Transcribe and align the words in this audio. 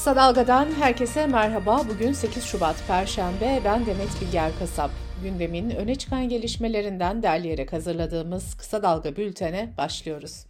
Kısa 0.00 0.16
Dalga'dan 0.16 0.66
herkese 0.72 1.26
merhaba. 1.26 1.82
Bugün 1.88 2.12
8 2.12 2.44
Şubat 2.44 2.76
Perşembe. 2.88 3.60
Ben 3.64 3.86
Demet 3.86 4.20
Bilger 4.20 4.50
Kasap. 4.58 4.90
Gündemin 5.22 5.70
öne 5.70 5.94
çıkan 5.94 6.28
gelişmelerinden 6.28 7.22
derleyerek 7.22 7.72
hazırladığımız 7.72 8.54
Kısa 8.54 8.82
Dalga 8.82 9.16
bültene 9.16 9.72
başlıyoruz. 9.78 10.46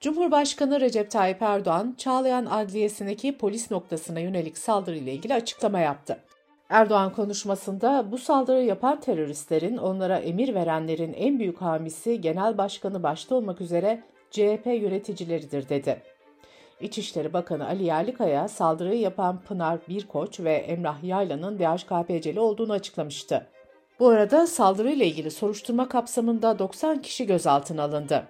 Cumhurbaşkanı 0.00 0.80
Recep 0.80 1.10
Tayyip 1.10 1.42
Erdoğan, 1.42 1.94
Çağlayan 1.98 2.46
Adliyesi'ndeki 2.46 3.38
polis 3.38 3.70
noktasına 3.70 4.20
yönelik 4.20 4.58
saldırıyla 4.58 5.12
ilgili 5.12 5.34
açıklama 5.34 5.80
yaptı. 5.80 6.18
Erdoğan 6.68 7.12
konuşmasında 7.12 8.12
bu 8.12 8.18
saldırı 8.18 8.62
yapan 8.62 9.00
teröristlerin 9.00 9.76
onlara 9.76 10.18
emir 10.18 10.54
verenlerin 10.54 11.12
en 11.12 11.38
büyük 11.38 11.60
hamisi 11.60 12.20
Genel 12.20 12.58
Başkanı 12.58 13.02
başta 13.02 13.34
olmak 13.34 13.60
üzere 13.60 14.02
CHP 14.30 14.66
yöneticileridir 14.66 15.68
dedi. 15.68 16.02
İçişleri 16.80 17.32
Bakanı 17.32 17.66
Ali 17.66 17.84
Yerlikaya 17.84 18.48
saldırıyı 18.48 19.00
yapan 19.00 19.40
Pınar 19.40 19.78
Birkoç 19.88 20.40
ve 20.40 20.52
Emrah 20.52 21.04
Yaylan'ın 21.04 21.58
DHKPC'li 21.58 22.40
olduğunu 22.40 22.72
açıklamıştı. 22.72 23.46
Bu 24.00 24.08
arada 24.08 24.46
saldırıyla 24.46 25.06
ilgili 25.06 25.30
soruşturma 25.30 25.88
kapsamında 25.88 26.58
90 26.58 27.02
kişi 27.02 27.26
gözaltına 27.26 27.82
alındı. 27.82 28.28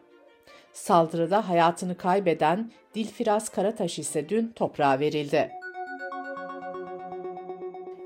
Saldırıda 0.72 1.48
hayatını 1.48 1.96
kaybeden 1.96 2.70
Dilfiraz 2.94 3.48
Karataş 3.48 3.98
ise 3.98 4.28
dün 4.28 4.52
toprağa 4.56 5.00
verildi. 5.00 5.50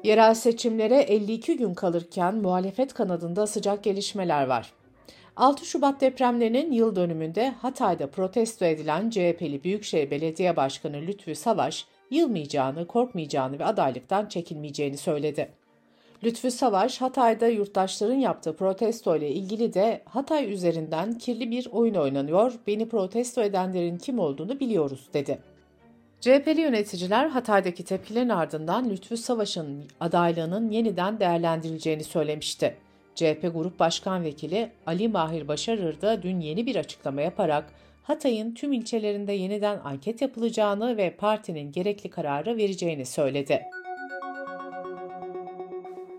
Yerel 0.04 0.34
seçimlere 0.34 1.00
52 1.00 1.56
gün 1.56 1.74
kalırken 1.74 2.34
muhalefet 2.34 2.94
kanadında 2.94 3.46
sıcak 3.46 3.84
gelişmeler 3.84 4.46
var. 4.46 4.72
6 5.36 5.66
Şubat 5.66 6.00
depremlerinin 6.00 6.72
yıl 6.72 6.96
dönümünde 6.96 7.50
Hatay'da 7.50 8.06
protesto 8.06 8.64
edilen 8.64 9.10
CHP'li 9.10 9.64
Büyükşehir 9.64 10.10
Belediye 10.10 10.56
Başkanı 10.56 10.96
Lütfü 10.96 11.34
Savaş, 11.34 11.86
yılmayacağını, 12.10 12.86
korkmayacağını 12.86 13.58
ve 13.58 13.64
adaylıktan 13.64 14.26
çekinmeyeceğini 14.26 14.96
söyledi. 14.96 15.48
Lütfü 16.24 16.50
Savaş, 16.50 17.00
Hatay'da 17.00 17.46
yurttaşların 17.48 18.14
yaptığı 18.14 18.56
protesto 18.56 19.16
ile 19.16 19.30
ilgili 19.30 19.74
de 19.74 20.02
Hatay 20.04 20.52
üzerinden 20.52 21.18
kirli 21.18 21.50
bir 21.50 21.68
oyun 21.72 21.94
oynanıyor, 21.94 22.52
beni 22.66 22.88
protesto 22.88 23.42
edenlerin 23.42 23.98
kim 23.98 24.18
olduğunu 24.18 24.60
biliyoruz 24.60 25.08
dedi. 25.14 25.38
CHP'li 26.20 26.60
yöneticiler 26.60 27.28
Hatay'daki 27.28 27.84
tepkilerin 27.84 28.28
ardından 28.28 28.90
Lütfü 28.90 29.16
Savaş'ın 29.16 29.84
adaylığının 30.00 30.70
yeniden 30.70 31.20
değerlendirileceğini 31.20 32.04
söylemişti. 32.04 32.76
CHP 33.14 33.50
Grup 33.54 33.78
Başkan 33.78 34.24
Vekili 34.24 34.70
Ali 34.86 35.08
Mahir 35.08 35.48
Başarır 35.48 36.00
da 36.00 36.22
dün 36.22 36.40
yeni 36.40 36.66
bir 36.66 36.76
açıklama 36.76 37.20
yaparak 37.20 37.72
Hatay'ın 38.02 38.54
tüm 38.54 38.72
ilçelerinde 38.72 39.32
yeniden 39.32 39.80
anket 39.84 40.22
yapılacağını 40.22 40.96
ve 40.96 41.10
partinin 41.10 41.72
gerekli 41.72 42.10
kararı 42.10 42.56
vereceğini 42.56 43.06
söyledi. 43.06 43.62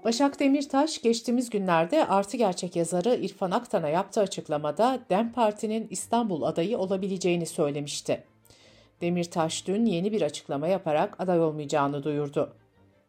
Başak 0.03 0.39
Demirtaş 0.39 1.01
geçtiğimiz 1.01 1.49
günlerde 1.49 2.07
Artı 2.07 2.37
Gerçek 2.37 2.75
yazarı 2.75 3.15
İrfan 3.15 3.51
Aktan'a 3.51 3.89
yaptığı 3.89 4.21
açıklamada 4.21 4.99
DEM 5.09 5.31
Parti'nin 5.31 5.87
İstanbul 5.89 6.43
adayı 6.43 6.77
olabileceğini 6.77 7.45
söylemişti. 7.45 8.23
Demirtaş 9.01 9.67
dün 9.67 9.85
yeni 9.85 10.11
bir 10.11 10.21
açıklama 10.21 10.67
yaparak 10.67 11.19
aday 11.19 11.39
olmayacağını 11.39 12.03
duyurdu. 12.03 12.53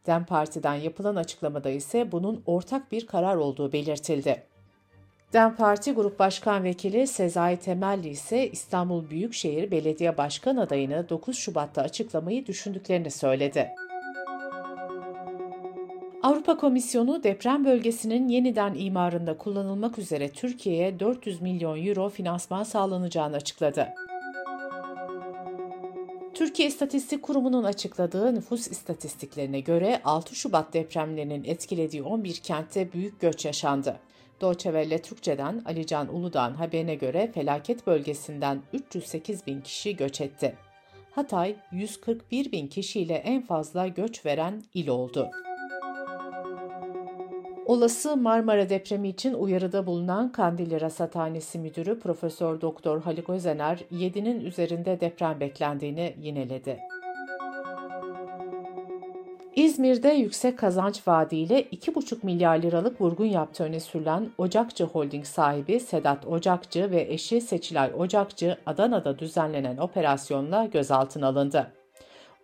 DEM 0.07 0.25
Parti'den 0.25 0.75
yapılan 0.75 1.17
açıklamada 1.17 1.71
ise 1.71 2.13
bunun 2.13 2.43
ortak 2.47 2.93
bir 2.93 3.07
karar 3.07 3.37
olduğu 3.37 3.73
belirtildi. 3.73 4.43
DEM 5.33 5.57
Parti 5.57 5.93
Grup 5.93 6.19
Başkan 6.19 6.65
Vekili 6.65 7.07
Sezai 7.07 7.57
Temelli 7.57 8.09
ise 8.09 8.51
İstanbul 8.51 9.11
Büyükşehir 9.11 9.71
Belediye 9.71 10.17
Başkan 10.17 10.57
adayını 10.57 11.09
9 11.09 11.37
Şubat'ta 11.37 11.83
açıklamayı 11.83 12.47
düşündüklerini 12.47 13.11
söyledi. 13.11 13.71
Avrupa 16.23 16.57
Komisyonu 16.57 17.23
deprem 17.23 17.65
bölgesinin 17.65 18.29
yeniden 18.29 18.75
imarında 18.75 19.39
kullanılmak 19.39 19.99
üzere 19.99 20.29
Türkiye'ye 20.29 21.01
400 21.01 21.41
milyon 21.41 21.87
euro 21.87 22.09
finansman 22.09 22.63
sağlanacağını 22.63 23.37
açıkladı. 23.37 23.89
Türkiye 26.37 26.69
İstatistik 26.69 27.23
Kurumu'nun 27.23 27.65
açıkladığı 27.65 28.35
nüfus 28.35 28.69
istatistiklerine 28.69 29.61
göre 29.61 30.01
6 30.05 30.35
Şubat 30.35 30.73
depremlerinin 30.73 31.45
etkilediği 31.45 32.03
11 32.03 32.35
kentte 32.35 32.93
büyük 32.93 33.21
göç 33.21 33.45
yaşandı. 33.45 34.01
Deutsche 34.41 35.03
Türkçe'den 35.03 35.63
Alican 35.65 36.15
Uludağ'ın 36.15 36.55
haberine 36.55 36.95
göre 36.95 37.31
felaket 37.35 37.87
bölgesinden 37.87 38.63
308 38.73 39.47
bin 39.47 39.61
kişi 39.61 39.97
göç 39.97 40.21
etti. 40.21 40.57
Hatay 41.11 41.57
141 41.73 42.53
bin 42.53 42.67
kişiyle 42.67 43.15
en 43.15 43.43
fazla 43.43 43.87
göç 43.87 44.27
veren 44.27 44.63
il 44.75 44.89
oldu. 44.89 45.31
Olası 47.67 48.17
Marmara 48.17 48.69
depremi 48.69 49.09
için 49.09 49.35
uyarıda 49.35 49.87
bulunan 49.87 50.33
Kandilli 50.33 50.81
Rasathanesi 50.81 51.59
Müdürü 51.59 52.01
Profesör 52.01 52.61
Doktor 52.61 53.03
Haluk 53.03 53.31
Özener, 53.31 53.79
7'nin 53.93 54.41
üzerinde 54.41 55.01
deprem 55.01 55.41
beklendiğini 55.41 56.15
yineledi. 56.21 56.79
İzmir'de 59.57 60.09
yüksek 60.09 60.59
kazanç 60.59 61.09
vaadiyle 61.09 61.63
2,5 61.63 62.17
milyar 62.23 62.59
liralık 62.59 63.01
vurgun 63.01 63.25
yaptığı 63.25 63.65
öne 63.65 63.81
sürülen 63.81 64.29
Ocakçı 64.39 64.85
Holding 64.85 65.25
sahibi 65.25 65.81
Sedat 65.81 66.27
Ocakçı 66.27 66.91
ve 66.91 67.03
eşi 67.03 67.41
Seçilay 67.41 67.91
Ocakçı 67.99 68.57
Adana'da 68.67 69.19
düzenlenen 69.19 69.77
operasyonla 69.77 70.65
gözaltına 70.65 71.27
alındı. 71.27 71.73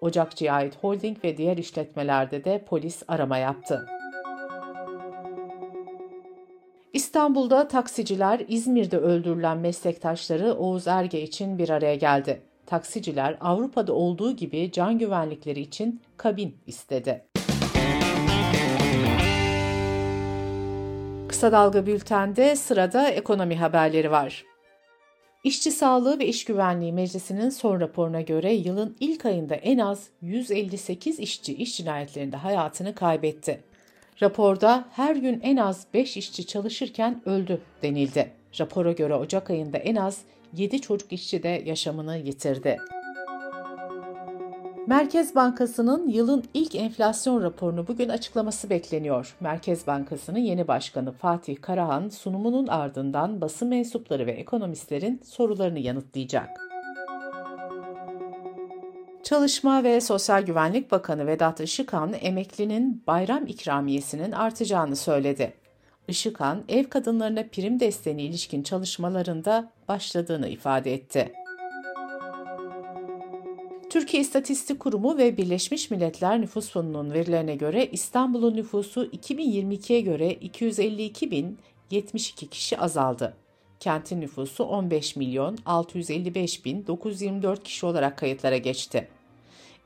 Ocakçı'ya 0.01 0.55
ait 0.55 0.77
holding 0.81 1.25
ve 1.25 1.37
diğer 1.37 1.57
işletmelerde 1.57 2.45
de 2.45 2.65
polis 2.69 3.03
arama 3.09 3.39
yaptı. 3.39 3.87
İstanbul'da 6.93 7.69
taksiciler 7.69 8.41
İzmir'de 8.49 8.99
öldürülen 8.99 9.59
meslektaşları 9.59 10.55
Oğuz 10.55 10.87
Erge 10.87 11.23
için 11.23 11.59
bir 11.59 11.69
araya 11.69 11.95
geldi. 11.95 12.43
Taksiciler 12.67 13.37
Avrupa'da 13.41 13.93
olduğu 13.93 14.37
gibi 14.37 14.73
can 14.73 14.99
güvenlikleri 14.99 15.61
için 15.61 16.01
kabin 16.17 16.57
istedi. 16.67 17.25
Kısa 21.29 21.53
Dalga 21.53 21.87
Bülten'de 21.87 22.57
sırada 22.57 23.09
ekonomi 23.09 23.57
haberleri 23.57 24.11
var. 24.11 24.45
İşçi 25.45 25.71
Sağlığı 25.71 26.19
ve 26.19 26.27
İş 26.27 26.45
Güvenliği 26.45 26.93
Meclisi'nin 26.93 27.51
son 27.51 27.81
raporuna 27.81 28.21
göre 28.21 28.53
yılın 28.53 28.97
ilk 29.01 29.27
ayında 29.27 29.55
en 29.55 29.79
az 29.79 30.09
158 30.21 31.19
işçi 31.19 31.55
iş 31.55 31.77
cinayetlerinde 31.77 32.37
hayatını 32.37 32.95
kaybetti. 32.95 33.72
Raporda 34.23 34.85
her 34.91 35.17
gün 35.17 35.41
en 35.43 35.57
az 35.57 35.87
5 35.95 36.17
işçi 36.17 36.47
çalışırken 36.47 37.23
öldü 37.25 37.61
denildi. 37.83 38.33
Rapora 38.61 38.93
göre 38.93 39.15
Ocak 39.15 39.51
ayında 39.51 39.79
en 39.79 39.97
az 39.97 40.21
7 40.53 40.81
çocuk 40.81 41.13
işçi 41.13 41.43
de 41.43 41.63
yaşamını 41.67 42.19
yitirdi. 42.19 42.79
Merkez 44.87 45.35
Bankası'nın 45.35 46.09
yılın 46.09 46.45
ilk 46.55 46.75
enflasyon 46.75 47.43
raporunu 47.43 47.89
bugün 47.89 48.09
açıklaması 48.09 48.71
bekleniyor. 48.71 49.37
Merkez 49.41 49.87
Bankası'nın 49.87 50.39
yeni 50.39 50.69
başkanı 50.69 51.13
Fatih 51.13 51.57
Karahan 51.61 52.09
sunumunun 52.09 52.67
ardından 52.67 53.41
basın 53.41 53.69
mensupları 53.69 54.27
ve 54.27 54.33
ekonomistlerin 54.33 55.21
sorularını 55.25 55.79
yanıtlayacak. 55.79 56.72
Çalışma 59.33 59.85
ve 59.85 60.01
Sosyal 60.01 60.43
Güvenlik 60.43 60.91
Bakanı 60.91 61.27
Vedat 61.27 61.61
Işıkhan, 61.61 62.15
emeklinin 62.21 63.03
bayram 63.07 63.47
ikramiyesinin 63.47 64.33
artacağını 64.33 64.97
söyledi. 64.97 65.53
Işıkhan, 66.09 66.65
ev 66.69 66.85
kadınlarına 66.85 67.45
prim 67.53 67.81
desteğine 67.81 68.23
ilişkin 68.23 68.63
çalışmalarında 68.63 69.73
başladığını 69.89 70.49
ifade 70.49 70.95
etti. 70.95 71.33
Türkiye 73.91 74.23
İstatistik 74.23 74.81
Kurumu 74.81 75.19
ve 75.19 75.37
Birleşmiş 75.37 75.91
Milletler 75.91 76.41
Nüfus 76.41 76.71
Fonu'nun 76.71 77.13
verilerine 77.13 77.57
göre 77.57 77.87
İstanbul'un 77.87 78.57
nüfusu 78.57 79.05
2022'ye 79.05 80.01
göre 80.01 80.33
252.072 80.33 82.49
kişi 82.49 82.79
azaldı. 82.79 83.37
Kentin 83.81 84.21
nüfusu 84.21 84.65
15 84.65 85.17
milyon 85.17 85.59
655 85.67 86.65
bin 86.65 86.87
924 86.87 87.65
kişi 87.65 87.87
olarak 87.87 88.19
kayıtlara 88.19 88.57
geçti. 88.57 89.09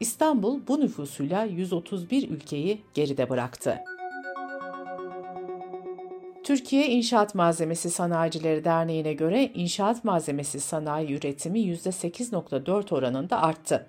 İstanbul 0.00 0.60
bu 0.69 0.81
nüfusuyla 0.81 1.44
131 1.44 2.31
ülkeyi 2.31 2.82
geride 2.94 3.31
bıraktı. 3.31 3.78
Türkiye 6.44 6.88
İnşaat 6.88 7.34
Malzemesi 7.34 7.90
Sanayicileri 7.90 8.64
Derneği'ne 8.64 9.12
göre 9.12 9.50
inşaat 9.54 10.04
malzemesi 10.04 10.60
sanayi 10.60 11.12
üretimi 11.12 11.60
%8.4 11.60 12.94
oranında 12.94 13.43
arttı. 13.43 13.87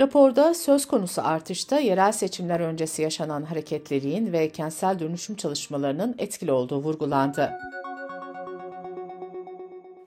Raporda 0.00 0.54
söz 0.54 0.86
konusu 0.86 1.22
artışta 1.24 1.78
yerel 1.78 2.12
seçimler 2.12 2.60
öncesi 2.60 3.02
yaşanan 3.02 3.42
hareketliliğin 3.42 4.32
ve 4.32 4.48
kentsel 4.48 4.98
dönüşüm 4.98 5.36
çalışmalarının 5.36 6.14
etkili 6.18 6.52
olduğu 6.52 6.82
vurgulandı. 6.82 7.50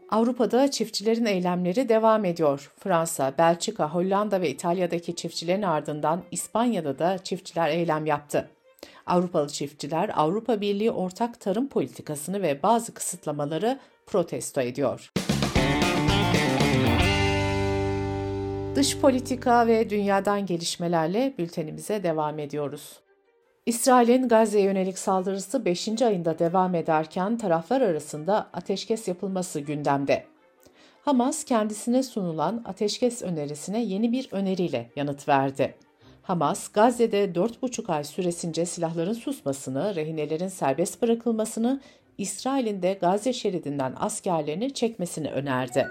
Avrupa'da 0.10 0.72
çiftçilerin 0.72 1.26
eylemleri 1.26 1.90
devam 1.90 2.26
ediyor. 2.26 2.72
Fransa, 2.80 3.34
Belçika, 3.38 3.94
Hollanda 3.94 4.42
ve 4.42 4.50
İtalya'daki 4.50 5.16
çiftçilerin 5.16 5.62
ardından 5.62 6.24
İspanya'da 6.32 7.00
da 7.00 7.18
çiftçiler 7.18 7.70
eylem 7.70 8.06
yaptı. 8.06 8.50
Avrupalı 9.06 9.48
çiftçiler 9.48 10.12
Avrupa 10.14 10.62
Birliği 10.62 10.92
ortak 10.92 11.40
tarım 11.40 11.68
politikasını 11.68 12.42
ve 12.42 12.64
bazı 12.64 12.94
kısıtlamaları 12.94 13.80
protesto 14.06 14.62
ediyor. 14.62 15.12
Dış 18.76 18.98
politika 18.98 19.68
ve 19.68 19.90
dünyadan 19.90 20.46
gelişmelerle 20.46 21.34
bültenimize 21.38 22.04
devam 22.04 22.40
ediyoruz. 22.40 23.00
İsrail'in 23.68 24.28
Gazze'ye 24.28 24.66
yönelik 24.66 24.98
saldırısı 24.98 25.66
5. 25.66 26.02
ayında 26.02 26.40
devam 26.40 26.76
ederken 26.76 27.38
taraflar 27.38 27.82
arasında 27.82 28.50
ateşkes 28.54 29.08
yapılması 29.08 29.60
gündemde. 29.60 30.24
Hamas 31.02 31.44
kendisine 31.44 32.04
sunulan 32.04 32.62
ateşkes 32.66 33.22
önerisine 33.22 33.84
yeni 33.84 34.12
bir 34.12 34.30
öneriyle 34.32 34.90
yanıt 34.96 35.28
verdi. 35.28 35.76
Hamas, 36.24 36.68
Gazze'de 36.68 37.26
4,5 37.26 37.94
ay 37.94 38.04
süresince 38.04 38.66
silahların 38.66 39.14
susmasını, 39.14 39.96
rehinelerin 39.96 40.48
serbest 40.48 41.02
bırakılmasını, 41.02 41.82
İsrail'in 42.18 42.82
de 42.82 42.94
Gazze 43.02 43.34
şeridinden 43.34 43.94
askerlerini 44.00 44.74
çekmesini 44.74 45.32
önerdi. 45.32 45.88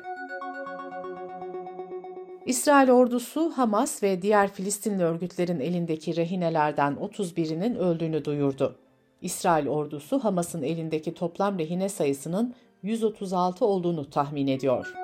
İsrail 2.47 2.91
ordusu 2.91 3.53
Hamas 3.57 4.03
ve 4.03 4.23
diğer 4.23 4.53
Filistinli 4.53 5.05
örgütlerin 5.05 5.61
elindeki 5.61 6.17
rehinelerden 6.17 6.93
31'inin 6.95 7.77
öldüğünü 7.77 8.25
duyurdu. 8.25 8.77
İsrail 9.23 9.69
ordusu 9.69 10.19
Hamas'ın 10.25 10.63
elindeki 10.63 11.15
toplam 11.15 11.59
rehine 11.59 11.89
sayısının 11.89 12.55
136 12.83 13.65
olduğunu 13.65 14.11
tahmin 14.11 14.47
ediyor. 14.47 14.95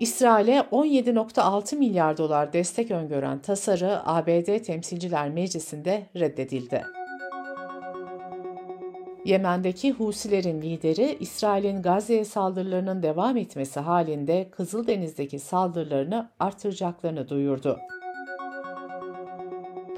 İsrail'e 0.00 0.58
17.6 0.58 1.76
milyar 1.76 2.16
dolar 2.16 2.52
destek 2.52 2.90
öngören 2.90 3.38
tasarı 3.38 4.08
ABD 4.08 4.62
Temsilciler 4.62 5.30
Meclisi'nde 5.30 6.06
reddedildi. 6.16 6.97
Yemen'deki 9.28 9.92
Husilerin 9.92 10.62
lideri 10.62 11.16
İsrail'in 11.20 11.82
Gazze'ye 11.82 12.24
saldırılarının 12.24 13.02
devam 13.02 13.36
etmesi 13.36 13.80
halinde 13.80 14.48
Kızıldeniz'deki 14.50 15.38
saldırılarını 15.38 16.30
artıracaklarını 16.40 17.28
duyurdu. 17.28 17.78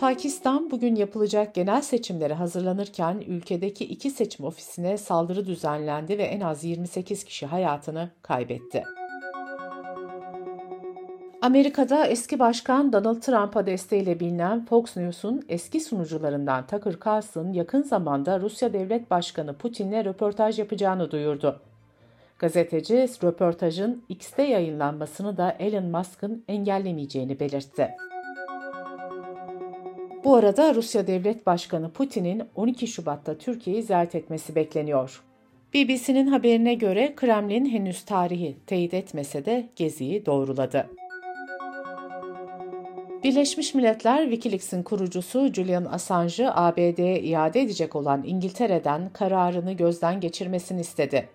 Pakistan 0.00 0.70
bugün 0.70 0.94
yapılacak 0.94 1.54
genel 1.54 1.82
seçimlere 1.82 2.34
hazırlanırken 2.34 3.22
ülkedeki 3.26 3.84
iki 3.84 4.10
seçim 4.10 4.46
ofisine 4.46 4.98
saldırı 4.98 5.46
düzenlendi 5.46 6.18
ve 6.18 6.22
en 6.22 6.40
az 6.40 6.64
28 6.64 7.24
kişi 7.24 7.46
hayatını 7.46 8.10
kaybetti. 8.22 8.84
Amerika'da 11.42 12.06
eski 12.06 12.38
başkan 12.38 12.92
Donald 12.92 13.20
Trump'a 13.20 13.66
desteğiyle 13.66 14.20
bilinen 14.20 14.64
Fox 14.64 14.96
News'un 14.96 15.44
eski 15.48 15.80
sunucularından 15.80 16.66
Tucker 16.66 16.94
Carlson 17.06 17.52
yakın 17.52 17.82
zamanda 17.82 18.40
Rusya 18.40 18.72
Devlet 18.72 19.10
Başkanı 19.10 19.54
Putin'le 19.54 20.04
röportaj 20.04 20.58
yapacağını 20.58 21.10
duyurdu. 21.10 21.60
Gazeteci 22.38 23.08
röportajın 23.22 24.02
X'te 24.08 24.42
yayınlanmasını 24.42 25.36
da 25.36 25.56
Elon 25.58 25.84
Musk'ın 25.84 26.44
engellemeyeceğini 26.48 27.40
belirtti. 27.40 27.90
Bu 30.24 30.36
arada 30.36 30.74
Rusya 30.74 31.06
Devlet 31.06 31.46
Başkanı 31.46 31.90
Putin'in 31.90 32.42
12 32.54 32.86
Şubat'ta 32.86 33.38
Türkiye'yi 33.38 33.82
ziyaret 33.82 34.14
etmesi 34.14 34.54
bekleniyor. 34.54 35.22
BBC'nin 35.74 36.26
haberine 36.26 36.74
göre 36.74 37.14
Kremlin 37.16 37.66
henüz 37.66 38.04
tarihi 38.04 38.56
teyit 38.66 38.94
etmese 38.94 39.44
de 39.44 39.68
geziyi 39.76 40.26
doğruladı. 40.26 40.86
Birleşmiş 43.24 43.74
Milletler 43.74 44.22
Wikileaks'in 44.22 44.82
kurucusu 44.82 45.52
Julian 45.52 45.84
Assange'ı 45.84 46.54
ABD'ye 46.54 47.20
iade 47.22 47.60
edecek 47.60 47.96
olan 47.96 48.22
İngiltere'den 48.26 49.10
kararını 49.12 49.72
gözden 49.72 50.20
geçirmesini 50.20 50.80
istedi. 50.80 51.28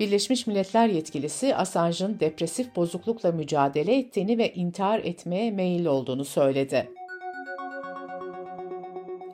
Birleşmiş 0.00 0.46
Milletler 0.46 0.88
yetkilisi 0.88 1.56
Assange'ın 1.56 2.20
depresif 2.20 2.76
bozuklukla 2.76 3.32
mücadele 3.32 3.98
ettiğini 3.98 4.38
ve 4.38 4.52
intihar 4.52 4.98
etmeye 4.98 5.50
meyilli 5.50 5.88
olduğunu 5.88 6.24
söyledi. 6.24 6.88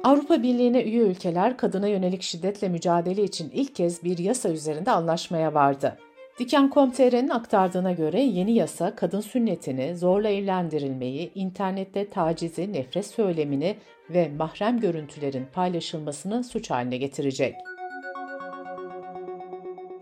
Avrupa 0.05 0.43
Birliği'ne 0.43 0.82
üye 0.82 1.02
ülkeler 1.02 1.56
kadına 1.56 1.87
yönelik 1.87 2.23
şiddetle 2.23 2.69
mücadele 2.69 3.25
için 3.25 3.50
ilk 3.55 3.75
kez 3.75 4.05
bir 4.05 4.19
yasa 4.19 4.49
üzerinde 4.49 4.90
anlaşmaya 4.90 5.55
vardı. 5.55 5.99
Diken.com.tr'nin 6.38 7.29
aktardığına 7.29 7.93
göre 7.93 8.20
yeni 8.20 8.52
yasa 8.52 8.96
kadın 8.96 9.20
sünnetini, 9.20 9.96
zorla 9.96 10.29
evlendirilmeyi, 10.29 11.32
internette 11.34 12.08
tacizi, 12.08 12.73
nefret 12.73 13.06
söylemini 13.06 13.76
ve 14.11 14.29
mahrem 14.38 14.81
görüntülerin 14.81 15.46
paylaşılmasını 15.55 16.44
suç 16.44 16.70
haline 16.70 16.96
getirecek. 16.96 17.55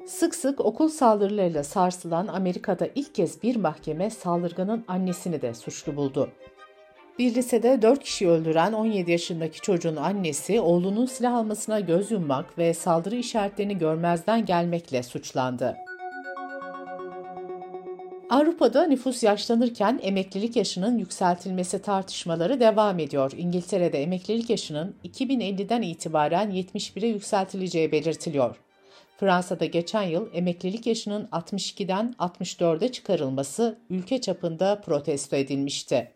Sık 0.06 0.35
sık 0.35 0.61
okul 0.61 0.88
saldırılarıyla 0.88 1.65
sarsılan 1.65 2.27
Amerika'da 2.27 2.88
ilk 2.94 3.15
kez 3.15 3.43
bir 3.43 3.56
mahkeme 3.56 4.11
saldırganın 4.11 4.85
annesini 4.88 5.43
de 5.43 5.55
suçlu 5.55 5.97
buldu. 5.97 6.29
Bir 7.19 7.35
lisede 7.35 7.83
4 7.83 8.05
kişi 8.05 8.29
öldüren 8.29 8.73
17 8.73 9.11
yaşındaki 9.11 9.61
çocuğun 9.61 9.97
annesi 9.97 10.61
oğlunun 10.61 11.06
silah 11.06 11.35
almasına 11.35 11.81
göz 11.81 12.11
yummak 12.11 12.59
ve 12.59 12.75
saldırı 12.75 13.17
işaretlerini 13.17 13.79
görmezden 13.79 14.44
gelmekle 14.44 15.03
suçlandı. 15.03 15.76
Avrupa'da 18.41 18.87
nüfus 18.87 19.23
yaşlanırken 19.23 20.01
emeklilik 20.03 20.57
yaşının 20.57 20.99
yükseltilmesi 20.99 21.83
tartışmaları 21.83 22.61
devam 22.61 22.99
ediyor. 22.99 23.33
İngiltere'de 23.37 24.03
emeklilik 24.03 24.51
yaşının 24.51 24.95
2050'den 25.05 25.83
itibaren 25.83 26.51
71'e 26.51 27.09
yükseltileceği 27.09 27.93
belirtiliyor. 27.93 28.57
Fransa'da 29.17 29.65
geçen 29.65 30.03
yıl 30.03 30.29
emeklilik 30.35 30.87
yaşının 30.87 31.29
62'den 31.33 32.15
64'e 32.19 32.93
çıkarılması 32.93 33.79
ülke 33.91 34.21
çapında 34.21 34.81
protesto 34.81 35.37
edilmişti. 35.37 36.13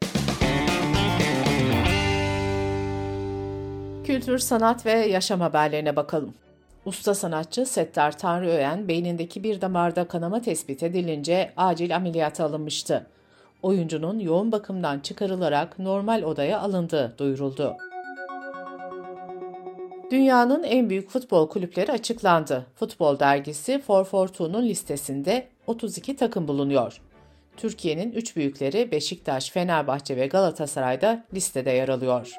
Kültür, 4.05 4.39
sanat 4.39 4.87
ve 4.87 4.93
yaşam 4.93 5.41
haberlerine 5.41 5.97
bakalım. 5.97 6.35
Usta 6.87 7.15
sanatçı 7.15 7.67
Settar 7.67 8.19
Tanrıören 8.19 8.89
beynindeki 8.89 9.45
bir 9.45 9.61
damarda 9.61 10.09
kanama 10.09 10.41
tespit 10.41 10.83
edilince 10.83 11.53
acil 11.57 11.97
ameliyata 11.97 12.45
alınmıştı. 12.45 13.07
Oyuncunun 13.63 14.19
yoğun 14.19 14.53
bakımdan 14.53 15.01
çıkarılarak 15.01 15.79
normal 15.79 16.23
odaya 16.23 16.61
alındığı 16.61 17.15
duyuruldu. 17.19 17.77
Dünyanın 20.11 20.63
en 20.63 20.91
büyük 20.91 21.11
futbol 21.11 21.49
kulüpleri 21.49 21.93
açıklandı. 21.93 22.67
Futbol 22.75 23.19
dergisi 23.19 23.83
442'nun 23.89 24.69
listesinde 24.69 25.49
32 25.67 26.17
takım 26.17 26.49
bulunuyor. 26.49 27.01
Türkiye'nin 27.57 28.13
üç 28.13 28.37
büyükleri 28.37 28.93
Beşiktaş, 28.93 29.51
Fenerbahçe 29.51 30.17
ve 30.17 30.27
Galatasaray'da 30.27 31.25
listede 31.35 31.71
yer 31.71 31.89
alıyor. 31.89 32.35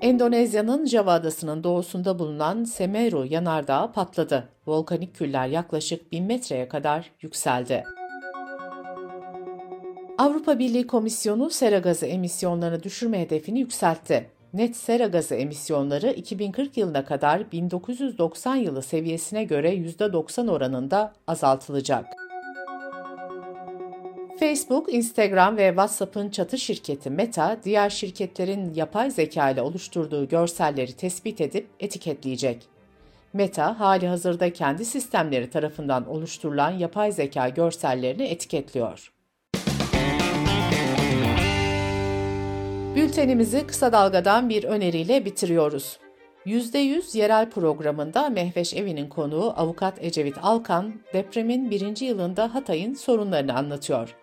Endonezya'nın 0.00 0.86
Java 0.86 1.12
adasının 1.12 1.64
doğusunda 1.64 2.18
bulunan 2.18 2.64
Semeru 2.64 3.26
yanardağı 3.26 3.92
patladı. 3.92 4.48
Volkanik 4.66 5.14
küller 5.14 5.46
yaklaşık 5.46 6.12
1000 6.12 6.24
metreye 6.24 6.68
kadar 6.68 7.10
yükseldi. 7.20 7.84
Avrupa 10.18 10.58
Birliği 10.58 10.86
Komisyonu 10.86 11.50
sera 11.50 11.78
gazı 11.78 12.06
emisyonlarını 12.06 12.82
düşürme 12.82 13.20
hedefini 13.20 13.60
yükseltti. 13.60 14.30
Net 14.52 14.76
sera 14.76 15.06
gazı 15.06 15.34
emisyonları 15.34 16.10
2040 16.10 16.76
yılına 16.76 17.04
kadar 17.04 17.52
1990 17.52 18.56
yılı 18.56 18.82
seviyesine 18.82 19.44
göre 19.44 19.74
%90 19.74 20.50
oranında 20.50 21.12
azaltılacak. 21.26 22.27
Facebook, 24.40 24.94
Instagram 24.94 25.56
ve 25.56 25.68
WhatsApp'ın 25.68 26.30
çatı 26.30 26.58
şirketi 26.58 27.10
Meta, 27.10 27.56
diğer 27.64 27.90
şirketlerin 27.90 28.74
yapay 28.74 29.10
zeka 29.10 29.50
ile 29.50 29.62
oluşturduğu 29.62 30.28
görselleri 30.28 30.92
tespit 30.92 31.40
edip 31.40 31.68
etiketleyecek. 31.80 32.66
Meta, 33.32 33.80
hali 33.80 34.08
hazırda 34.08 34.52
kendi 34.52 34.84
sistemleri 34.84 35.50
tarafından 35.50 36.08
oluşturulan 36.08 36.70
yapay 36.70 37.12
zeka 37.12 37.48
görsellerini 37.48 38.22
etiketliyor. 38.22 39.12
Bültenimizi 42.96 43.66
kısa 43.66 43.92
dalgadan 43.92 44.48
bir 44.48 44.64
öneriyle 44.64 45.24
bitiriyoruz. 45.24 45.98
%100 46.46 47.18
yerel 47.18 47.50
programında 47.50 48.28
Mehveş 48.28 48.74
Evi'nin 48.74 49.08
konuğu 49.08 49.52
avukat 49.56 50.04
Ecevit 50.04 50.36
Alkan, 50.42 50.94
depremin 51.12 51.70
birinci 51.70 52.04
yılında 52.04 52.54
Hatay'ın 52.54 52.94
sorunlarını 52.94 53.56
anlatıyor. 53.56 54.14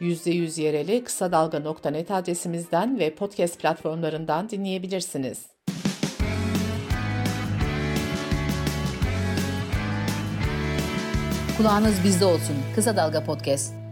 %100 0.00 0.60
yereli 0.60 1.04
kısa 1.04 1.32
dalga.net 1.32 2.10
adresimizden 2.10 2.98
ve 2.98 3.14
podcast 3.14 3.60
platformlarından 3.60 4.50
dinleyebilirsiniz. 4.50 5.46
Kulağınız 11.56 12.04
bizde 12.04 12.24
olsun. 12.24 12.56
Kısa 12.74 12.96
Dalga 12.96 13.24
Podcast. 13.24 13.87